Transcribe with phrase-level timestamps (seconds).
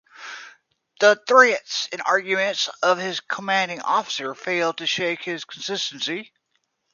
[0.99, 6.33] The threats and arguments of his commanding officer failed to shake his consistency.